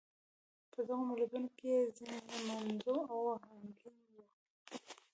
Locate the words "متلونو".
1.09-1.49